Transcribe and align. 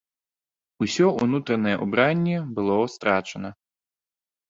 Усе 0.85 1.09
ўнутранае 1.17 1.75
ўбранне 1.83 2.37
было 2.59 2.83
страчана. 2.97 3.49